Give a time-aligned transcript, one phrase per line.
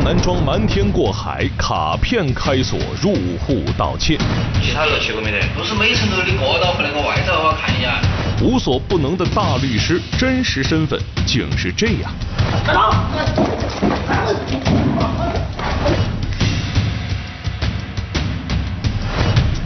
[0.00, 4.16] 男装瞒天过海，卡片开锁入户盗窃。
[4.62, 5.40] 其他的去过没得？
[5.56, 8.00] 都是每层楼的过道和那个外头我看一下。
[8.40, 12.10] 无所不能的大律师，真实身份竟是这样。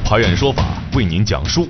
[0.05, 0.65] 拍案说法
[0.97, 1.69] 为您讲述。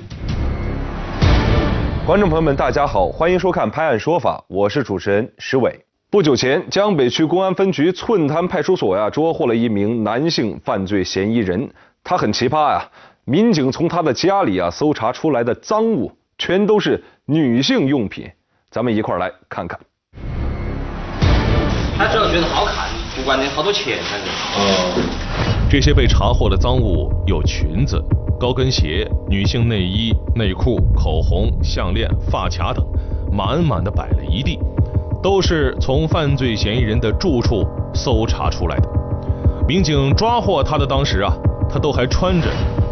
[2.05, 5.85] 观众朋友们，大家好，欢迎收看《拍案说法》，我是主持人石伟。
[6.13, 11.67] 不久前，江北区公安分局寸滩派出所呀捉获了一名男性犯罪嫌疑人，
[12.03, 12.87] 他很奇葩呀。
[13.25, 18.29] 民警从他的家里啊搜查出来的赃物，全都是女性用品。
[18.69, 19.79] 咱们一块儿来看看。
[21.97, 24.29] 他主要觉得好看，不管你好多钱，反正。
[24.29, 25.67] 哦。
[25.67, 27.99] 这些被查获的赃物有裙子。
[28.39, 32.85] 高跟鞋、女性内衣、内裤、口红、项链、发卡等，
[33.31, 34.59] 满满的摆了一地，
[35.23, 38.89] 都是从犯罪嫌疑人的住处搜查出来的。
[39.65, 41.31] 民警抓获他的当时啊，
[41.71, 42.49] 他都还穿着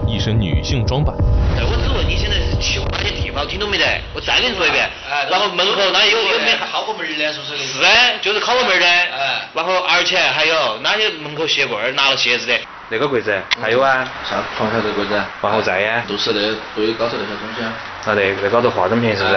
[0.08, 1.14] 一身女性装扮。
[1.18, 3.84] 我只问你现在是去过哪些地方，听懂没得？
[4.16, 4.90] 我再跟你说一遍。
[5.12, 5.28] 哎。
[5.30, 7.34] 然后门口那有有没敲过门的？
[7.34, 7.58] 是不是？
[7.58, 7.88] 是的，
[8.22, 8.86] 就是敲过门的。
[8.88, 9.50] 哎。
[9.54, 12.54] 然后而且还有哪些门口鞋柜拿了鞋子的？
[12.88, 16.40] 那个柜子还有啊，像床下这柜子，然后再呀，都是那
[16.76, 17.74] 堆高头那些东西啊。
[18.06, 19.36] 啊，对，那高头化妆品是不是？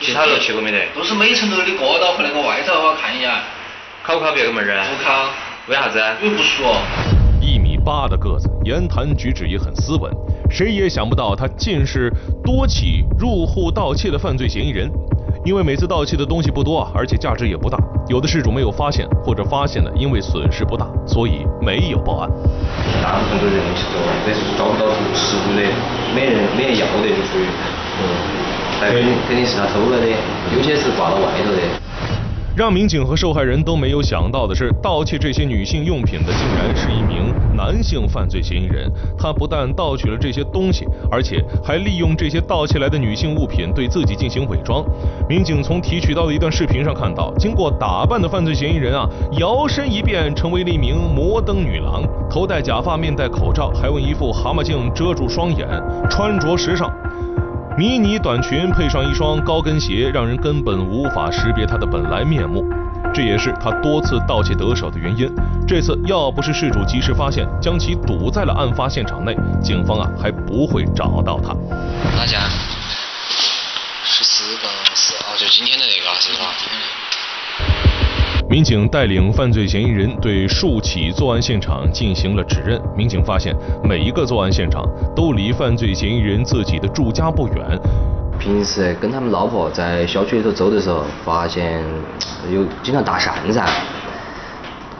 [0.00, 0.78] 其他楼去过没得？
[0.94, 3.30] 都是每层楼的过道和那个外头，我看一眼。
[4.02, 4.84] 考不考别个门儿啊？
[4.90, 5.30] 不考。
[5.66, 5.98] 为啥子？
[6.22, 6.76] 因为不熟。
[7.40, 10.12] 一米八的个子，言谈举止也很斯文，
[10.50, 14.90] 谁也想不到他竟是多起入户盗窃的犯罪嫌疑人。
[15.44, 17.78] 因为每次盗窃的东西不多，而且价值也不大，
[18.08, 22.30] 有的事主没有发现，或者发现了，因为损失不大，所以没有报案。
[23.02, 25.62] 大部分都认为是说，这是找不到实物的，
[26.14, 28.04] 没人没人要的就属于，嗯，
[28.80, 28.90] 肯
[29.26, 30.06] 肯定是他偷了的，
[30.54, 31.60] 有些是挂到外头的。
[32.56, 38.88] 让民警和受害人都没有想到的是，盗窃这些女性用品的竟然是一名男性犯罪嫌疑人。
[39.18, 44.84] 他不但盗取了这些东西，而且还利用这些盗窃来的女性物品对自己进行伪装。
[45.28, 49.08] 民警从提取到的一段视频上看到，经过打扮的犯罪嫌疑人啊，
[49.40, 55.66] 摇身一变成为了一名摩登女郎，头戴假发，面戴口罩，还用一副蛤蟆镜遮住双眼，
[56.08, 56.88] 穿着时尚。
[57.76, 62.64] 迷你短裙配上一双高跟鞋，让人根本无法识别她的本来面目。
[63.12, 65.28] 这也是她多次盗窃得手的原因。
[65.66, 71.52] 这次要不是事主及时发现，将其堵在了案发现场内，警方啊还不会找到她。
[72.16, 72.48] 大家？
[74.04, 76.54] 十四杠四，哦，就今天的那个，是吧？
[78.54, 82.80] 民警带领犯罪嫌疑人对数起作案现场进行了指认。
[82.96, 87.56] 民警发现，每一个作案现场都离犯罪嫌疑人自己的住家不远。
[88.38, 91.82] 平时跟他们老婆在小区里头走的时候，发现
[92.48, 93.66] 有经常搭讪噻，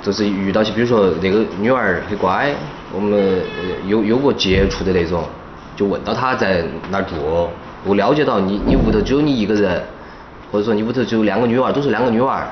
[0.03, 2.53] 就是遇到起，比如说那个女儿很乖，
[2.93, 3.41] 我们
[3.87, 5.23] 有有过接触的那种，
[5.77, 7.49] 就问到她在哪儿住，
[7.85, 9.81] 我了解到你你屋头只有你一个人，
[10.51, 12.45] 或者说你屋头只有两个女娃，都是两个女娃。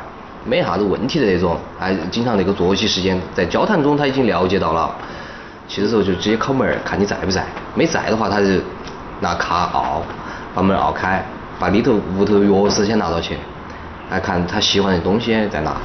[0.45, 4.91] 没啥子问题的那种，还经常那个作息时间，在交谈中他已经了解到了，
[5.69, 7.45] 去的时候就直接敲门看你在不在，
[7.75, 8.47] 没在的话他就
[9.21, 10.03] 拿卡铐
[10.55, 11.25] 把门铐开，
[11.59, 13.37] 把里头屋头钥匙先拿到去，
[14.11, 15.77] 来看他喜欢的东西在哪。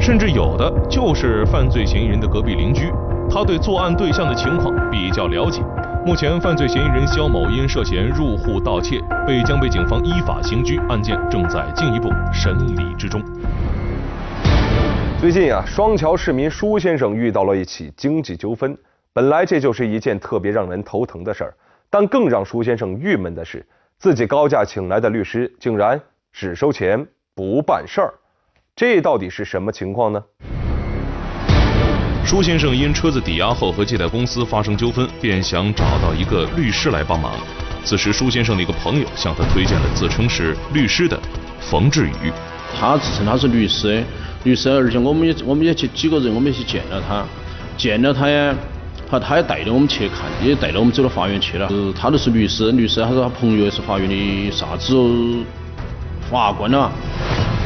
[0.00, 2.92] 甚至有的就是犯罪嫌疑人的隔壁邻居，
[3.30, 5.62] 他对作案对象的情况比较了解。
[6.04, 13.22] 目前，犯罪嫌疑人肖某因涉嫌入户盗窃，被江北警方依法刑拘，案件正在进一步审理之中。
[15.22, 18.76] 最近啊，双桥市民舒先生遇到了一起经济纠纷。
[19.12, 21.54] 本来这就是一件特别让人头疼的事儿，
[21.88, 23.64] 但更让舒先生郁闷的是，
[24.00, 26.00] 自己高价请来的律师竟然
[26.32, 27.06] 只收钱
[27.36, 28.12] 不办事儿。
[28.74, 30.20] 这到底是什么情况呢？
[32.26, 37.34] 舒先生因车子抵押后和借贷公司发生纠纷，便想找到一个律师来帮忙。
[37.84, 41.16] 此时，舒先生的一个朋友向他推荐了自称是律师的
[41.60, 42.32] 冯志宇。
[42.74, 44.02] 他自称他是律师。
[44.44, 47.24] 律师，而且我们也我们也去几个人，我们也去见了他，
[47.76, 48.54] 见了他呀，
[49.08, 51.68] 他，他也带着我们去看，也带着我们走到法院去了。
[51.94, 54.94] 他都是律师，律师，他说他朋友也是法院的啥子
[56.30, 56.90] 法官了。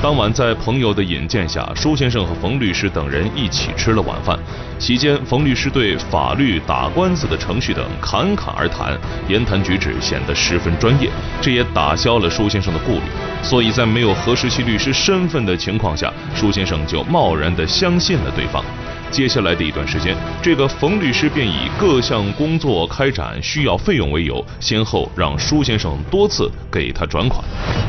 [0.02, 4.38] 当晚在朋友的引荐下，舒先生和冯律师等人一起吃了晚饭。
[4.78, 8.96] 席间，冯律师对法律、打官司的程序等侃侃而谈，
[9.26, 11.10] 言谈举止显得十分专业，
[11.40, 13.02] 这也打消了舒先生的顾虑。
[13.42, 18.62] 所以在没有核实其律师身份的情况下，舒先生就贸然地相信了对方。
[19.10, 27.42] 接下来的一段时间，这个冯律师便以各项工作开展需要费用为由，先后让舒先生多次给他转款。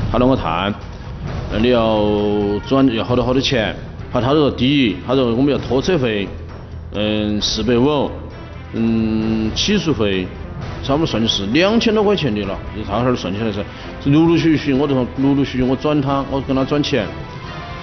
[0.10, 0.74] 他跟我谈。
[1.60, 2.04] 你要
[2.68, 3.76] 转要好多好多钱，
[4.12, 6.28] 他，他说第一，他说我们要拖车费，
[6.94, 8.12] 嗯，四百五，
[8.74, 10.28] 嗯，起诉费，
[10.84, 13.64] 差不多算的是两千多块钱的了，就大哈儿算起来是，
[14.12, 17.08] 陆陆续续，我就说陆陆续续我转他，我跟他转钱，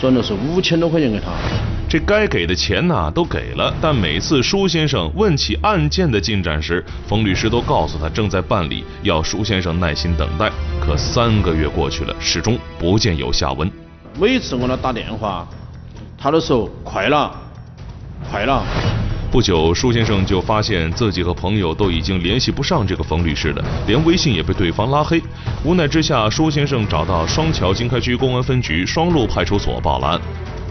[0.01, 1.33] 转的是五千多块钱给他。
[1.95, 10.51] 这该给的钱呢都给了，但每次舒先生问起案件的进展时，冯律师都告诉他正在办理，要舒先生耐心等待。
[10.81, 13.71] 可三个月过去了，始终不见有下文。
[14.19, 15.47] 每次我给他打电话，
[16.19, 17.33] 他都说快了，
[18.29, 18.65] 快了。
[19.31, 25.23] 不久，舒先生就发现自己和朋友都已经联系不上这个冯律师了，连微信也被对方拉黑。
[25.65, 30.21] 无奈之下，舒先生找到双桥经开区公安分局双路派出所报了案。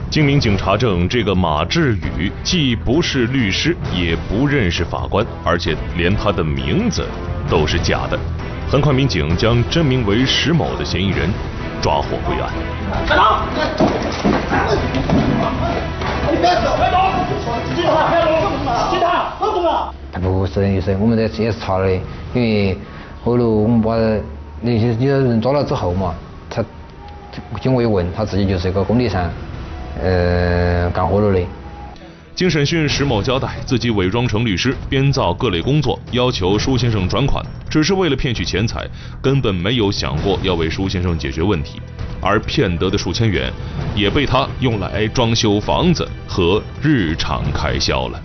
[0.10, 7.04] 经民警查证，这个马志宇既不是律师，也不认识法官，而且连他的名字
[7.50, 8.20] 都是假的。
[8.70, 11.28] 很快，民警将真名为石某的嫌疑人
[11.82, 12.52] 抓获归案。
[13.08, 13.26] 别动！
[16.32, 16.78] 你别走！
[16.78, 16.98] 别动！
[17.76, 18.12] 警察！
[18.12, 18.32] 别动！
[18.92, 19.34] 警察！
[19.40, 19.94] 别动了！
[20.22, 21.92] 不是律师，我们这也是查的，
[22.34, 22.78] 因为
[23.24, 23.96] 后头我们把
[24.62, 26.14] 那些有的人抓了之后嘛，
[26.52, 26.64] 他
[27.60, 29.28] 经过一问，他自己就是一个工地上。
[30.02, 31.46] 呃，干活了的。
[32.36, 38.88] 经审讯，石某交代自己伪装成律师，编造各类工作，要求舒先生转款，只是为了骗取钱财，
[39.22, 41.80] 根本没有想过要为舒先生解决问题。
[42.20, 43.54] 而骗得的数千元，
[43.96, 48.20] 也被他用来装修房子和日常开销了。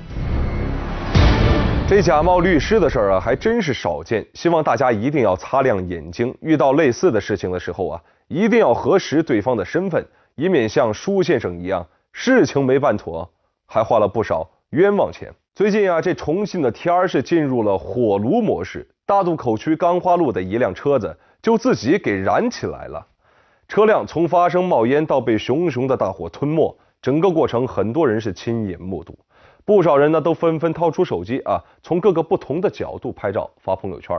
[1.87, 4.25] 这假冒律师的事儿啊，还真是少见。
[4.33, 10.07] 希望大家一定要擦亮眼睛，遇到类似的事情的时候啊，一定要核实对方的身份。
[10.39, 13.29] 以免像舒先生一样，事情没办妥，
[13.67, 15.35] 还花了不少冤枉钱。
[15.53, 23.05] 最近啊，这重庆的天儿是进入了火炉模式，大渡口区钢花路的一辆车子就自己给燃起来了。
[23.67, 29.19] 车辆从发生冒烟到被熊熊的大火吞没，整个过程很多人是亲眼目睹，
[29.65, 34.17] 不少人呢都纷纷掏出手机啊，从各个不同的角度拍照发朋友圈。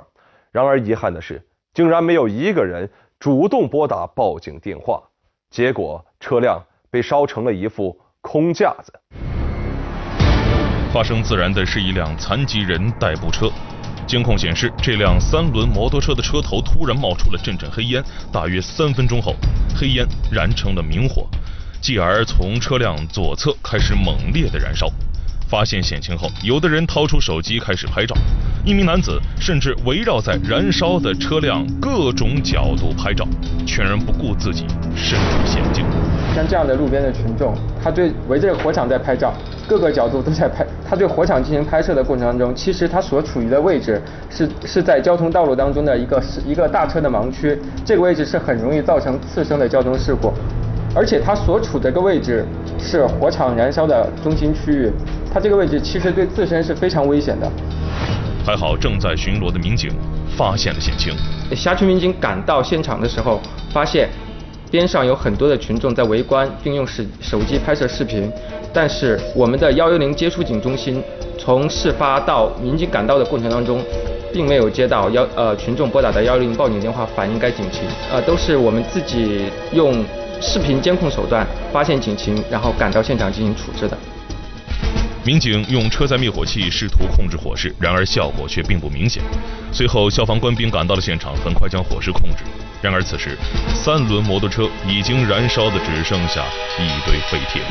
[0.51, 1.41] 然而遗憾的是，
[1.73, 2.89] 竟然没有一个人
[3.21, 5.01] 主动拨打报警电话。
[5.49, 8.93] 结果车辆被烧成了一副空架子。
[10.93, 13.51] 发生自燃的是一辆残疾人代步车，
[14.05, 19.35] 监控显示，这辆三轮摩托车的车头突然冒出了阵阵黑烟，大约三分钟后，
[19.75, 21.27] 黑烟燃成了明火，
[21.81, 24.87] 继而从车辆左侧开始猛烈的燃烧。
[25.49, 28.15] 发现险情后，有的人掏出手机开始拍照，
[28.63, 33.27] 一名男子甚至围绕在燃烧的车辆各种角度拍照，
[33.65, 35.83] 全然不顾自己身处险境。
[36.35, 39.33] 像这样的路边的群众，他对围着火场在拍照，
[39.67, 40.63] 各个角度都在拍。
[40.87, 43.99] 他对火场进行拍摄的过程当中，其实他所处于的位置
[44.29, 50.31] 是是在交通道路当中的一个是一个大车的盲区，这个位置是很容易造成次生的交通事故。
[50.95, 52.43] 而且他所处这个位置
[52.79, 54.91] 是火场燃烧的中心区域，
[55.33, 57.49] 他这个位置其实对自身是非常危险的。
[58.45, 59.91] 还好正在巡逻的民警
[60.35, 61.13] 发现了险情。
[61.55, 63.39] 辖区民警赶到现场的时候，
[63.71, 64.09] 发现
[64.71, 68.31] 边上有很多的群众在围观，并用手手机拍摄视频。
[68.73, 71.03] 但是我们的幺幺零接触警中心
[71.37, 73.83] 从事发到民警赶到的过程当中，
[74.33, 80.03] 并没有接到幺呃群众拨打的幺幺零报警电话反映该警情，呃都是我们自己用。
[80.41, 83.97] 视频监控手段发现警情，然后赶到现场进行处置的。
[85.25, 89.21] 民警用车载灭火器试图控制火势，然而效果却并不明显。
[89.69, 92.43] 随后，消防官兵赶到了现场，很快将火势控制。
[92.81, 93.37] 然而此时，
[93.75, 96.45] 三轮摩托车已经燃烧的只剩下
[96.79, 97.61] 一堆废铁。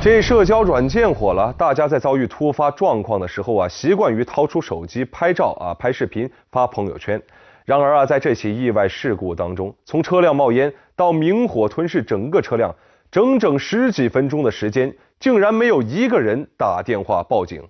[0.00, 7.20] 这社交软件火了，大家在遭遇突发状况的时候啊，习惯于掏出手机拍照啊，拍视频发朋友圈。
[7.64, 12.72] 然而啊，在这起意外事故当中，从车辆冒烟到明火吞噬整个车辆，
[13.14, 17.62] 整整十几分钟的时间，竟然没有一个人打电话报警。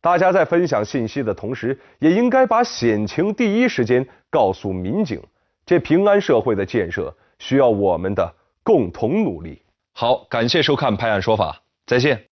[0.00, 5.22] 大家在分享信息的同时，也应该把险情第一时间告诉民警。
[5.66, 9.60] 这平安社会的建设需要我们的共同努力。
[9.92, 11.52] 好，感谢收看《拍案说法》，
[11.84, 12.24] 再见。